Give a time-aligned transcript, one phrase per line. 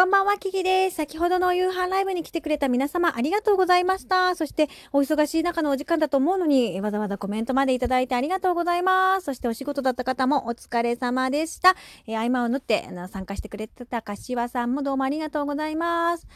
[0.00, 0.96] こんばんは、キキです。
[0.96, 4.34] 先ほどの夕飯ライブに来てくれた皆様ありがとうございました。
[4.34, 9.26] そして、お忙しい中のお時間だと思うのに、わざわざコメントまでいただいてありがとうございます。
[9.26, 11.76] そして、お仕事だった方もお疲れ様でした。
[12.06, 16.26] えー合間を縫ってあの参加してくれてた柏さんもどうもありがとうございます。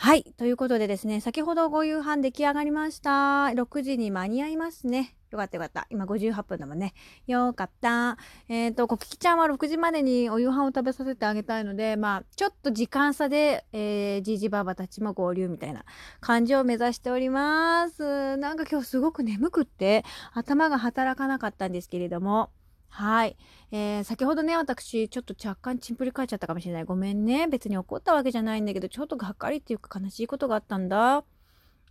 [0.00, 0.22] はい。
[0.36, 3.46] ということでですね、先ほどご夕飯出来上がりました。
[3.46, 5.16] 6時に間に合いますね。
[5.32, 5.88] よかったよかった。
[5.90, 6.94] 今58分だもんね。
[7.26, 8.16] よかった。
[8.48, 15.84] えっ、と、コキキちゃんは6時までにお夕飯を食べさせてあげたいので、まあ、ちょっと時間差で、えー、じいじばばたちも合流みたいな
[16.20, 18.36] 感じを目指しております。
[18.36, 22.50] なんか今日すごく眠くって、頭が働かなかったんですけれども、
[22.88, 23.36] はい。
[23.70, 26.84] えー、先ほどね、私、ちょっと若干チンプリ返っちゃったかもしれない。
[26.84, 27.46] ごめんね。
[27.48, 31.18] 別に怒ったわけじゃないんだけど、ちょっとがっかりっていうか悲しいことがあったんだ。
[31.18, 31.24] う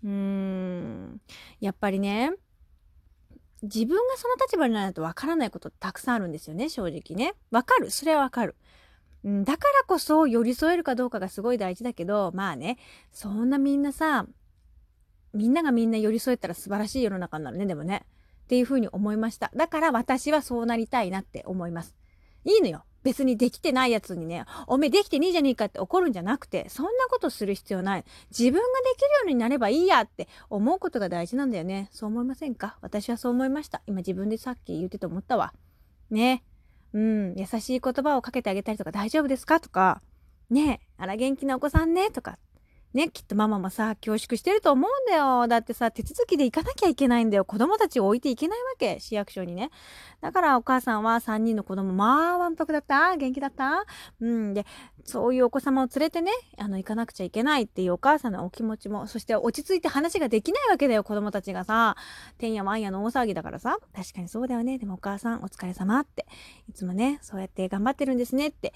[0.04, 1.22] ーん。
[1.60, 2.32] やっぱりね、
[3.64, 7.34] 自分がその立場にならないとわからないことたくさんあるんですよね、正直ね。
[7.52, 7.90] わかる。
[7.90, 8.56] それはわかる。
[9.24, 12.78] うんだからこそ寄り添えるかどうかがすごい大事だけど、まあね、
[13.12, 14.28] そんなみんなさ、
[15.34, 18.06] みんながみんな寄り添えたら素晴らしい世の中になるね、でもね。
[18.48, 19.52] っていうふうに思いました。
[19.54, 21.98] だから私はそうなりたいなって思います。
[22.46, 22.86] いいのよ。
[23.04, 28.06] 別にできてないやつにね、おめえできてねえじゃねえかって怒るんじゃなくて、そんなことする必要ない。
[28.32, 28.64] 自分がで
[28.96, 31.90] きるようになればいいやって思うことが大事なんだよね。
[31.92, 32.78] そう思いませんか？
[32.82, 33.82] 私はそう思いました。
[33.86, 35.54] 今自分でさっき言ってて思ったわ。
[36.10, 36.44] ね。
[36.94, 37.36] うん。
[37.36, 39.60] 優しい言葉をかけてあげたりとか大丈夫ですか？
[39.60, 40.02] とか、
[40.50, 42.40] ねえあら元気なお子さんねとか、
[42.94, 45.48] ね、きっとママもさ、恐縮してると思うんだよ。
[45.48, 47.46] だってさ、手続きで行かなきゃいけないんだよ。
[47.46, 49.00] 子供たちを置いていけないわけ。
[49.00, 49.70] 市役所にね。
[50.22, 53.16] だからお母さんは3人の子供、まあ、わんぱくだった？
[53.18, 53.86] 元気だった？
[54.20, 54.54] うん。
[54.54, 54.66] で、
[55.04, 61.04] そういうお子様を連れてね、あの、行かなくちゃいけないっていうお母さんのお気持ちも、そして落ち着いて話ができないわけだよ。
[61.04, 61.98] 子供たちがさ、
[62.38, 63.78] てんやわんやの大騒ぎだからさ。
[63.94, 64.80] 確かにそうだよね。
[64.80, 66.26] でもお母さん、お疲れ様って。
[66.70, 68.74] いつもね、そうやって頑張ってるんですねって。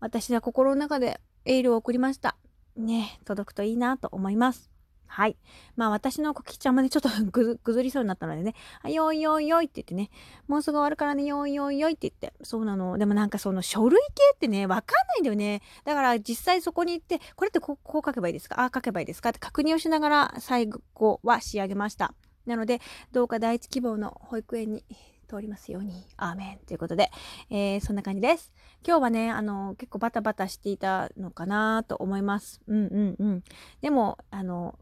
[0.00, 2.36] 私は心の中でエールを送りました。
[2.80, 4.70] ね届くといいなと思います。
[5.12, 5.36] はい。
[5.74, 10.08] まあ私のコキちゃんもね、ちょっと ぐずぐずりそうになったのでね、あよいよいよいって言ってね、
[10.46, 12.96] もうすぐ終わるからね、よいよいよいって言って、そうなの。
[12.96, 15.62] でもなんかその書類系ってね、わかんないんだよね。
[15.84, 18.60] だから実際そこに行って、これってこうこう書けばいいですか？
[18.60, 19.30] ああ書けばいいですか？
[19.30, 22.14] って確認をしながら最後は仕上げました。
[22.46, 22.80] なので、
[23.10, 24.84] どうか第一希望の保育園に
[25.30, 26.04] 通りますように。
[26.16, 26.66] アーメン。
[26.66, 27.10] ということで、
[27.50, 28.52] えーそんな感じです。
[28.84, 32.60] 今日はね、あの、結構バタバタしていたのかなと思います。
[32.66, 33.44] うんうんうん。
[33.80, 34.76] でも、あの、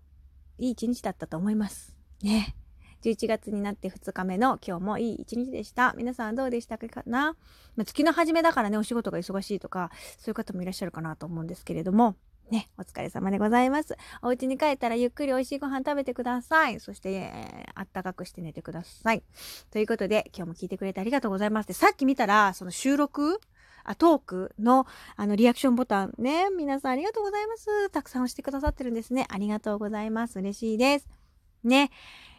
[0.56, 1.94] いい一日だったと思います。
[2.22, 2.56] ね。
[3.02, 5.94] 11月になって2日目の今日もいい一日でした。
[5.96, 7.36] 皆さんどうでしたかな、
[7.76, 12.16] まあ、月の初めだからね、お仕事が忙しいとか、そういう方もいらっしゃるかなと思うんですけれども、
[12.50, 13.96] ね、お疲れ様でございます。
[14.22, 16.80] お家に帰ったらゆっくり美味しいご飯食べてください。
[16.80, 19.22] そして、えーあったかくして寝てください。
[19.70, 21.66] ということで、今日も聞いてくれてありがとうございます。
[21.68, 23.40] で、さっき見たら、その収録
[23.84, 26.50] あ、トークの、あの、リアクションボタンね。
[26.50, 27.88] 皆さんありがとうございます。
[27.90, 29.26] たくさん押してくださってるんですね。
[29.28, 30.38] ありがとうございます。
[30.40, 31.08] 嬉しいです。
[31.62, 31.90] ね。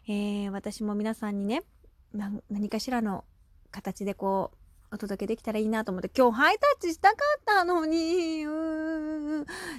[0.08, 1.64] えー私も皆さんにね、
[2.50, 3.24] 何かしらの
[3.72, 4.58] 形でこう、
[4.92, 8.44] お届けできたらいいなと思って、今日ハイタッチしたかったのに、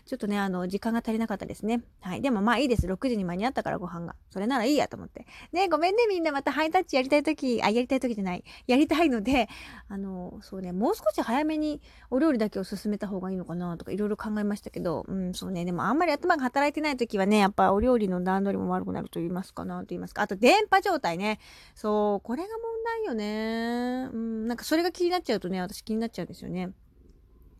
[0.07, 1.83] ちょっとね、あの、時間が足りなかったですね。
[2.01, 2.23] はい。
[2.23, 2.87] でもまあいいです。
[2.87, 4.15] 6時に間に合ったからご飯が。
[4.31, 5.27] それならいいやと思って。
[5.53, 8.45] ね、ごめんね、みんなまたハイタッチやりたいとき、あ、やりたいときじゃない。
[8.67, 9.49] やりたいので、
[9.89, 20.23] あの、そうね、もう少し早めにお料理だけを進めた方がいいのかなとかいろいろ考えましたけど、うん、そうね、でもあんまり頭が働いてないときはね、やっぱお料理の段取りも悪くなると言いますかなと言いますか。
[20.23, 21.41] あと電波状態ね。
[21.75, 24.09] そう、これが問題よね。
[24.13, 26.71] うん、なんかそれが気になっちゃうとね、私気になっちゃうんですよね。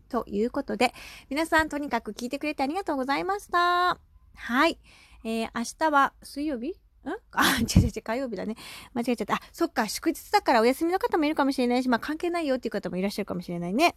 [0.09, 0.93] ということで、
[1.29, 3.99] 皆さんとにかく聞いてくれてありがとうございました。
[4.35, 4.77] はい。
[5.23, 6.69] えー、明日は水曜日？
[6.69, 6.73] ん？
[7.31, 8.55] あ、違う違う違う、火曜日だね。
[8.93, 9.35] 間違えちゃった。
[9.35, 13.95] あ、そっか、祝日だからお休みの方もいるかもしれないし、まあ関係ないよっていう方もいらっしゃるかもしれないね。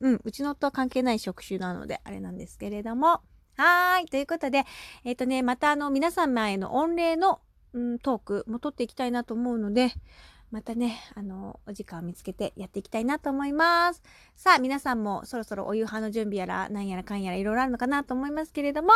[0.00, 3.22] うん、うちの夫は関係ない職種なので、あれなんですけれども。
[3.56, 4.06] はーい。
[4.06, 4.64] ということで、
[5.04, 7.40] えっ、とね、またあの、皆様への御礼の、
[7.72, 9.92] うん、トークも取っていきたいなと思うので、
[10.52, 14.02] またね、あの、お時間を見つけてやっていきたいなと思います。
[14.36, 18.90] さあ、皆さんもそろそろお夕飯の準備やら、なんやらかんやらいろいろあるのかなと思いますけれども、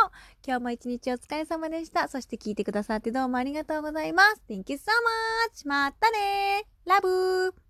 [0.46, 2.08] 今日も一日お疲れ様でした。
[2.08, 4.42] そして聞いてくださってどうもありがとうございます。
[4.50, 4.90] Thank you so
[5.50, 5.66] much!
[5.66, 7.65] またねラブ